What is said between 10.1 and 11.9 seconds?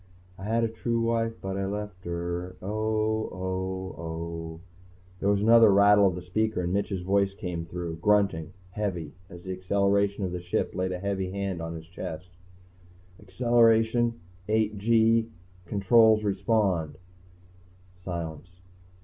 of the Ship laid a heavy hand on his